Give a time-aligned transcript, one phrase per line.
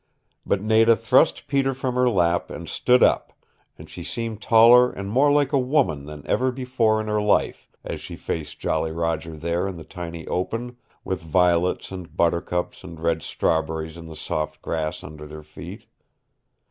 [0.47, 3.33] But Nada thrust Peter from her lap, and stood up,
[3.77, 7.69] and she seemed taller and more like a woman than ever before in her life
[7.83, 12.99] as she faced Jolly Roger there in the tiny open, with violets and buttercups and
[12.99, 15.85] red strawberries in the soft grass under their feet.